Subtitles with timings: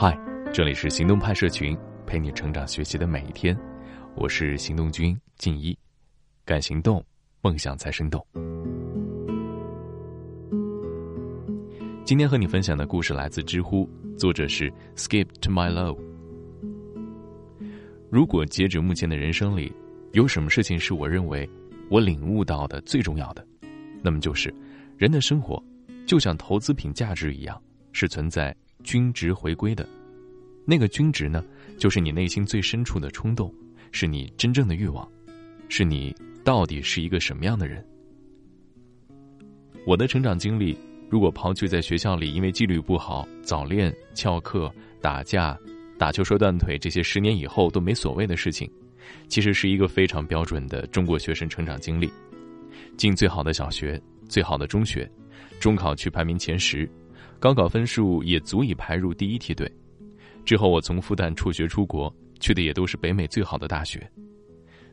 [0.00, 0.16] 嗨，
[0.52, 3.58] 这里是行动派社群，陪你成长学习的每一天。
[4.14, 5.76] 我是行动君静一，
[6.44, 7.04] 敢行动，
[7.40, 8.24] 梦想才生动。
[12.04, 15.98] 今天和你分享的故事来自知乎，作者是 Skip to my love。
[18.08, 19.74] 如果截止目前的人生里，
[20.12, 21.50] 有什么事情是我认为
[21.90, 23.44] 我领悟到的最重要的，
[24.00, 24.54] 那么就是
[24.96, 25.60] 人的生活
[26.06, 27.60] 就像投资品价值一样，
[27.90, 28.54] 是存在。
[28.84, 29.86] 均值回归的，
[30.64, 31.44] 那个均值呢，
[31.78, 33.52] 就是你内心最深处的冲动，
[33.92, 35.06] 是你真正的欲望，
[35.68, 37.84] 是你到底是一个什么样的人。
[39.86, 40.78] 我的成长经历，
[41.10, 45.58] 如果抛去在学校里因为纪律不好、早恋、翘课、打架、
[45.98, 48.70] 打球摔断腿这些十年以后都没所谓的事情，
[49.28, 52.10] 其实是一个非常标准的中国学生成长经历：
[52.96, 55.10] 进最好的小学、最好的中学，
[55.58, 56.88] 中考去排名前十。
[57.38, 59.70] 高考分数也足以排入第一梯队。
[60.44, 64.10] 之后，我从复旦辍学出国，去的也都是北美最好的大学。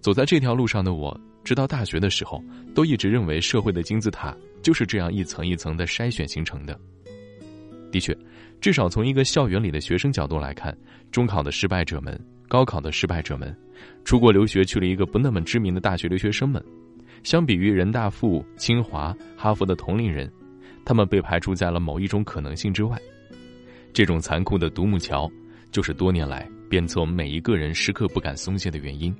[0.00, 2.42] 走在这条路上的我，直到大学的时候，
[2.74, 6.78] 都一直认为社会的金字塔就是这样一层一层的筛选形成的。
[7.92, 8.16] 的确，
[8.60, 10.76] 至少从一个校园里的学生角度来看，
[11.10, 13.54] 中考的失败者们、高考的失败者们、
[14.04, 16.64] 出国留学去了一个不那么知名的大学留学生们，
[17.22, 20.30] 相比于人大附、清华、哈佛的同龄人。
[20.84, 22.98] 他们被排除在了某一种可能性之外，
[23.92, 25.30] 这种残酷的独木桥，
[25.70, 29.14] 就是多年来鞭策我们每一个人时刻不敢松懈的原因。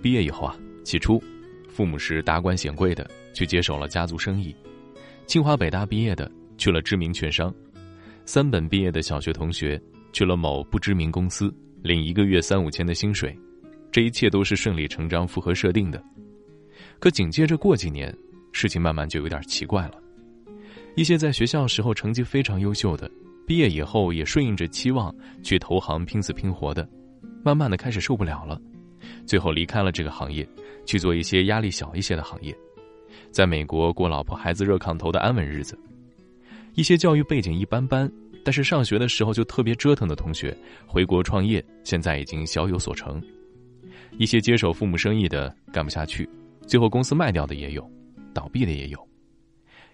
[0.00, 1.22] 毕业以后啊，起初，
[1.68, 4.54] 父母是达官显贵的，去接手了家族生意；
[5.26, 7.50] 清华北大毕业的去了知名券商；
[8.24, 9.80] 三本毕业的小学同学
[10.12, 13.36] 去了某不知名公司，领一个月三五千的薪水。
[13.90, 16.02] 这一切都是顺理成章、符合设定的。
[16.98, 18.12] 可紧接着过几年。
[18.52, 19.94] 事情慢慢就有点奇怪了，
[20.94, 23.10] 一些在学校时候成绩非常优秀的，
[23.46, 26.88] 毕业以后也顺应着期望去投行拼死拼活的，
[27.42, 28.60] 慢慢的开始受不了了，
[29.26, 30.46] 最后离开了这个行业，
[30.86, 32.56] 去做一些压力小一些的行业，
[33.30, 35.78] 在美国过老婆孩子热炕头的安稳日子。
[36.74, 38.10] 一些教育背景一般般，
[38.44, 43.22] 但是上学的时候就特别折腾的同学，回国创业，现在已经小有所成。
[44.18, 46.28] 一些接手父母生意的干不下去，
[46.66, 47.90] 最后公司卖掉的也有。
[48.32, 49.08] 倒闭的也有，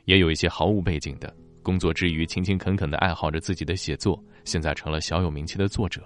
[0.04, 6.02] 也有一些毫无背景的，工作之余勤勤恳恳的爱好着自己的写作，现在成了小有名气的作者。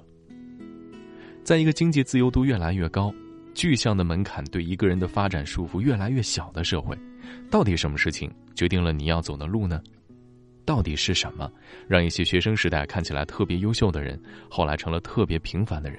[1.44, 3.12] 在一个经济自由度越来越高、
[3.54, 6.96] 具象的门槛对一个人的发展束缚越来越小的社会，
[7.50, 9.82] 到底什么事情决定了你要走的路呢？
[10.64, 11.50] 到底是什么
[11.88, 15.98] 让一些学生时代看起来特别优秀的人，后来成了特别平凡的人？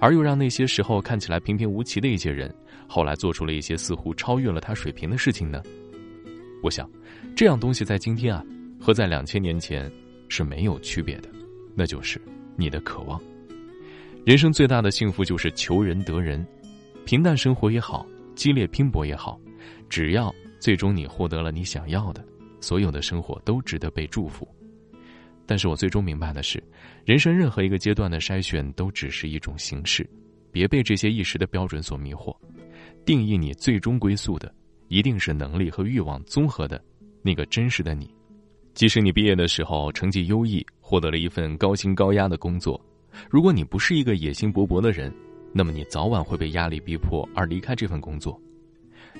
[0.00, 2.52] 而又让那些时候看起来平平无奇的一些人，
[2.88, 5.62] 后来做出了一些似乎超越了他水平的事情呢？
[6.62, 6.90] 我想，
[7.36, 8.44] 这样东西在今天啊，
[8.80, 9.90] 和在两千年前
[10.28, 11.28] 是没有区别的，
[11.76, 12.20] 那就是
[12.56, 13.20] 你的渴望。
[14.24, 16.46] 人生最大的幸福就是求人得人，
[17.04, 19.38] 平淡生活也好，激烈拼搏也好，
[19.88, 22.24] 只要最终你获得了你想要的，
[22.60, 24.46] 所有的生活都值得被祝福。
[25.50, 26.62] 但是我最终明白的是，
[27.04, 30.08] 人生任何一个阶段的筛选都只是一种形式，
[30.52, 32.32] 别被这些一时的标准所迷惑。
[33.04, 34.54] 定义你最终归宿的，
[34.86, 36.80] 一定是能力和欲望综合的
[37.20, 38.14] 那个真实的你。
[38.74, 42.80] 即使你毕业的时候成绩优异，获得了一份高薪高压的工作，
[43.28, 45.12] 如果你不是一个野心勃勃的人，
[45.52, 48.40] 那么你早晚会被压力逼迫而离开这份工作。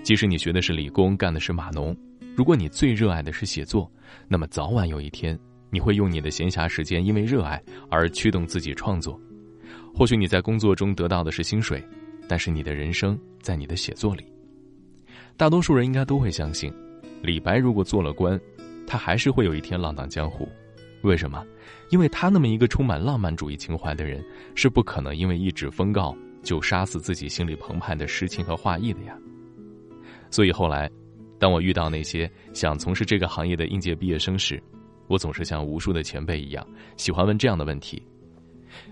[0.05, 1.93] 即使你学的是理工，干的是码农，
[2.37, 3.91] 如果你最热爱的是写作，
[4.29, 5.37] 那么早晚有一天。
[5.71, 9.19] 你会用你的闲暇时间，因为热爱而驱动自己创作。
[9.95, 11.83] 或许你在工作中得到的是薪水，
[12.29, 14.25] 但是你的人生在你的写作里。
[15.37, 16.73] 大多数人应该都会相信，
[17.23, 18.39] 李白如果做了官，
[18.87, 20.49] 他还是会有一天浪荡江湖。
[21.03, 21.45] 为什么？
[21.89, 24.23] 因为他那么一个充满浪漫主义情怀的人，
[24.55, 29.17] 是不可能因为一纸封告就杀死自己心里澎湃的诗情和画意的呀。
[30.31, 30.91] 所以后来，
[31.39, 34.63] 当我遇到那些想从事这个行业的应届毕业生时，
[35.11, 36.65] 我总是像无数的前辈一样，
[36.97, 38.01] 喜欢问这样的问题：，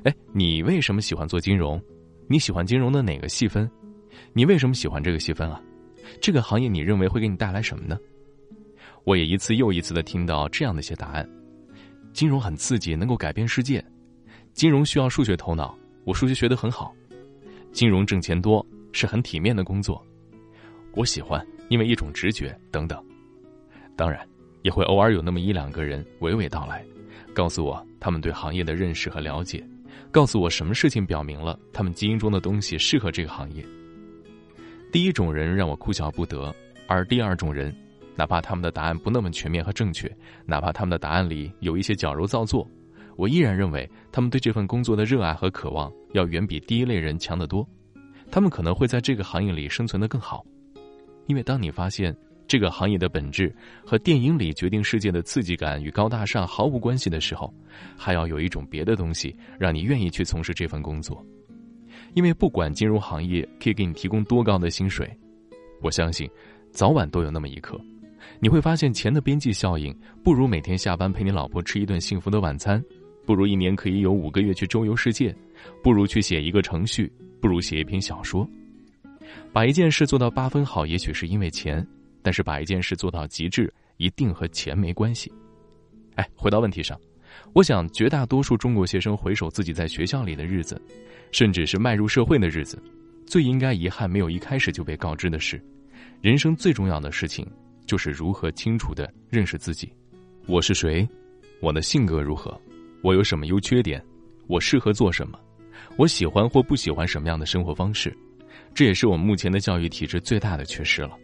[0.03, 1.81] 哎，你为什么喜欢做金融？
[2.27, 3.71] 你喜欢金融的哪个细分？
[4.33, 5.63] 你为什么喜欢这个细分啊？
[6.21, 7.97] 这个行业你认为会给你带来什么呢？
[9.05, 11.27] 我也一次又一次的听到这样的一些答案：，
[12.13, 13.81] 金融很刺激，能够改变世界；，
[14.53, 16.93] 金融需要数学头脑，我数学学得很好；，
[17.71, 20.05] 金融挣钱多，是很体面的工作，
[20.97, 23.01] 我喜欢，因为一种直觉等等。
[23.95, 24.29] 当然。
[24.69, 26.85] 也会偶尔有那么一两个人娓娓道来，
[27.33, 29.67] 告诉我他们对行业的认识和了解，
[30.11, 33.65] 告诉我什么事情表明了他们基因中的东西适合这个行业。
[34.93, 36.55] 第一种人让我哭笑不得，
[36.87, 37.75] 而第二种人，
[38.15, 42.69] 哪怕他们的答案不那么全面和正确，哪怕他们的答案里有一些矫揉造作，
[43.17, 47.67] 我依然认为他们对这份工作的热爱和渴望要远比第一类人强得多。
[48.31, 50.45] 他们可能会在这个行业里生存得更好，
[51.25, 52.15] 因为当你发现
[52.49, 53.55] 这个行业的本质
[53.85, 57.53] 和电影里决定世界的刺激感与高大上毫无关系的时候，
[57.95, 61.25] 还要有一种别的东西让你愿意去从事这份工作。
[62.15, 65.09] 因为不管金融行业可以给你提供多高的薪水，
[65.83, 66.29] 我相信，
[66.73, 67.79] 早晚都有那么一刻，
[68.41, 72.83] 你会发现钱的边际效应不如每天下班陪你老婆吃一顿幸福的晚餐，
[73.27, 75.37] 不如一年可以有五个月去周游世界，
[75.83, 77.13] 不如去写一个程序，
[77.43, 78.49] 不如写一篇小说。
[79.53, 81.87] 把一件事做到八分好，也许是因为钱，
[82.29, 85.33] 但是把一件事做到极致，一定和钱没关系。
[86.17, 87.01] 哎，回到问题上。
[87.55, 90.79] 我想，绝大多数中国学生回首自己在学校里的日子，
[91.33, 92.79] 甚至是迈入社会的日子，
[93.27, 95.59] 最应该遗憾没有一开始就被告知的是，
[96.21, 97.51] 人生最重要的事情
[97.87, 99.91] 就是如何清楚的认识自己。
[100.47, 101.09] 我是谁？
[101.63, 102.61] 我的性格如何？
[103.03, 104.05] 我有什么优缺点？
[104.49, 105.41] 我适合做什么？
[105.97, 108.15] 我喜欢或不喜欢什么样的生活方式？
[108.75, 111.17] 这也是我们目前的教育体制最大的缺失了。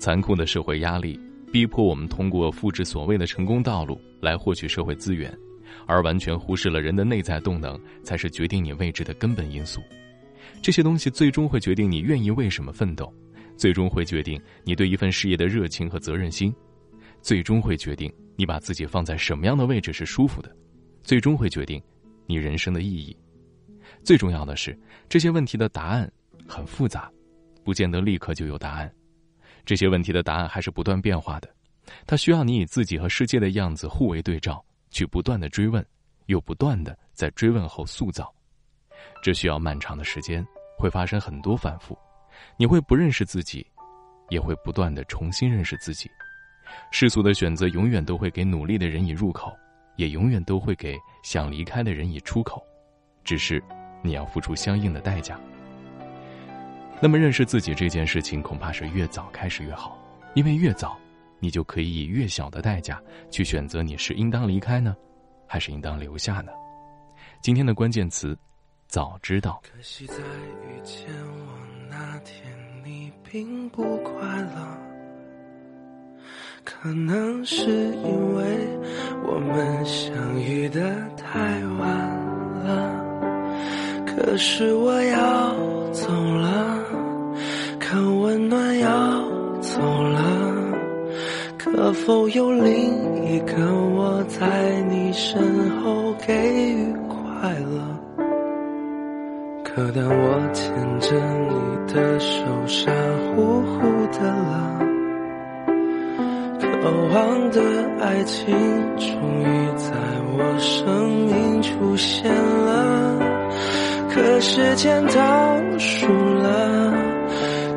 [0.00, 1.20] 残酷的社会压力。
[1.52, 5.36] 逼迫我们通过复制所谓的成功道路来获取社会资源，
[5.84, 9.82] 而完全忽视了人的内在动能才是决定你位置的根本因素。
[10.62, 13.12] 这些东西最终会决定你愿意为什么奋斗，
[13.56, 16.54] 最终会决定你对一份事业的热情和责任心，
[17.20, 20.54] 最终会决定你把自己放在什么样的位置是舒服的，
[21.02, 21.82] 最终会决定
[22.26, 23.16] 你人生的意义。
[24.04, 26.08] 最重要的是，这些问题的答案
[26.46, 27.10] 很复杂，
[27.64, 28.88] 不见得立刻就有答案。
[29.70, 31.48] 这些问题的答案还是不断变化的，
[32.04, 35.86] 它需要你以自己和世界的样子互为对照，去不断的追问，
[36.26, 38.34] 又不断的在追问后塑造。
[39.22, 40.44] 这需要漫长的时间，
[40.76, 41.96] 会发生很多反复，
[42.56, 43.64] 你会不认识自己，
[44.28, 46.10] 也会不断的重新认识自己。
[46.90, 49.56] 世俗的选择永远都会给努力的人以入口，
[49.94, 52.60] 也永远都会给想离开的人以出口，
[53.22, 53.62] 只是
[54.02, 55.38] 你要付出相应的代价。
[57.02, 59.96] 那么，认识自己这件事情，恐怕是越早开始越好，
[60.34, 60.98] 因为越早，
[61.38, 63.00] 你就可以以越小的代价
[63.30, 64.94] 去选择你是应当离开呢，
[65.46, 66.52] 还是应当留下呢？
[67.40, 68.36] 今天的关键词，
[68.86, 69.62] 早知道。
[69.64, 71.58] 可惜在遇见我
[71.88, 72.44] 那天，
[72.84, 74.78] 你并不快乐，
[76.64, 78.44] 可能是因为
[79.24, 81.34] 我们相遇的太
[81.66, 81.88] 晚
[82.62, 82.99] 了。
[84.22, 85.54] 可是我要
[85.92, 86.78] 走了。
[87.78, 88.90] 可温暖要
[89.62, 90.20] 走了，
[91.56, 97.80] 可否有另一个我在你身后给予快乐？
[99.64, 100.70] 可当我牵
[101.00, 101.16] 着
[101.48, 102.92] 你的手，傻
[103.34, 103.80] 乎乎
[104.12, 104.80] 的了，
[106.60, 107.62] 渴望的
[107.98, 108.54] 爱情
[108.98, 109.08] 终
[109.40, 109.90] 于在
[110.36, 113.18] 我生命出现了，
[114.12, 116.92] 可时间倒数了。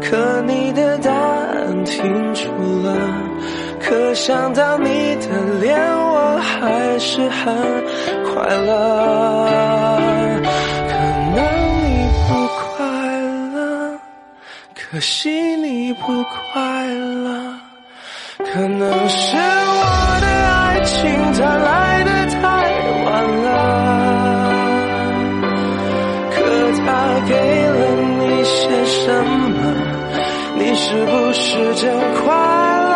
[0.02, 2.42] 可你的答案停住
[2.84, 2.96] 了，
[3.80, 5.28] 可想到你的
[5.62, 7.56] 脸，我还是很
[8.26, 8.70] 快乐。
[10.88, 10.94] 可
[11.36, 11.38] 能
[11.82, 11.88] 你
[12.28, 12.86] 不快
[13.56, 13.58] 乐，
[14.76, 17.58] 可惜你不快乐，
[18.38, 21.02] 可能是我的爱情
[21.34, 21.83] 太烂
[28.94, 29.58] 什么？
[30.56, 32.92] 你是不是真快乐？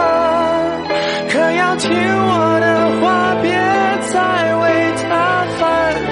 [1.30, 2.68] 可要听我的
[3.01, 3.06] 话，
[3.42, 3.51] 别
[4.13, 4.16] 再
[4.56, 4.63] 为
[5.01, 5.08] 他
[5.58, 5.60] 犯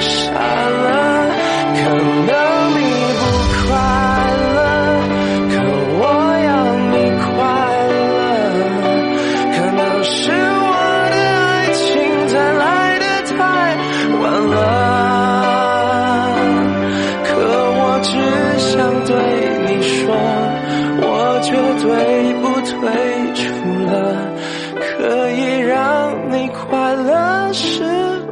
[0.01, 0.09] 傻
[0.83, 0.84] 了。
[21.45, 22.73] 绝对不退
[23.35, 23.43] 出
[23.85, 23.93] 了，
[24.79, 25.71] 可以让
[26.31, 27.83] 你快乐是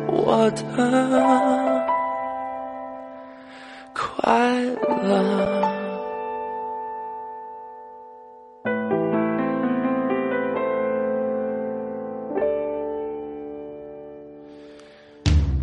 [0.08, 0.60] 我的
[3.94, 4.04] 快
[5.04, 5.08] 乐。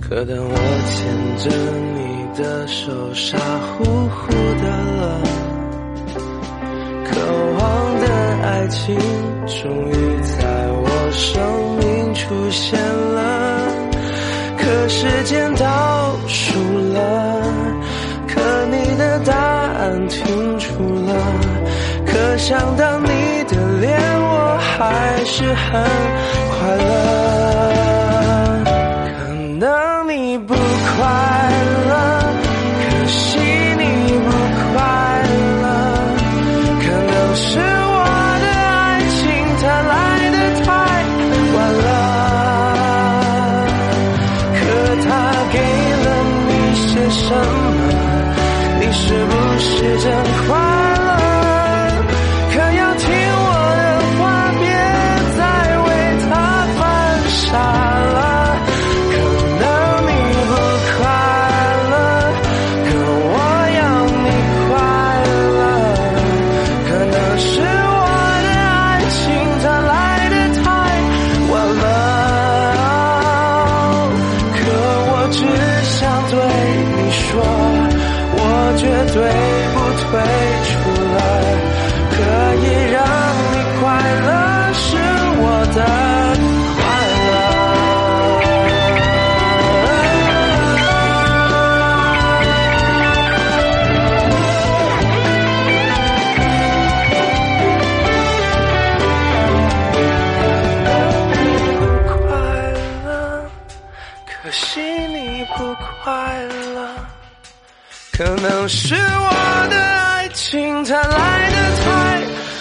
[0.00, 0.54] 可当我
[0.86, 0.96] 牵
[1.38, 1.44] 着
[1.94, 1.98] 你
[2.40, 5.49] 的手，傻乎乎的了。
[8.60, 8.94] 爱情
[9.46, 11.40] 终于在我生
[11.78, 13.72] 命出现了，
[14.58, 16.52] 可时间倒数
[16.92, 17.40] 了，
[18.28, 20.66] 可你的答案停住
[21.06, 21.14] 了，
[22.04, 23.08] 可想到你
[23.48, 25.82] 的脸，我还是很
[26.50, 27.79] 快乐，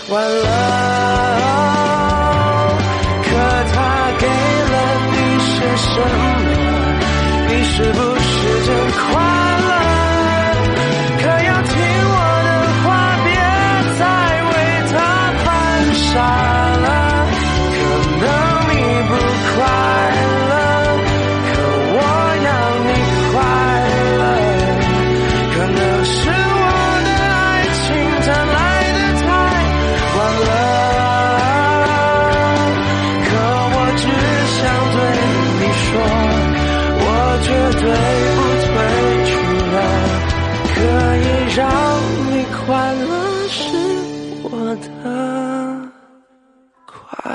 [0.10, 0.59] 太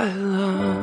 [0.05, 0.74] 乐是我的快乐。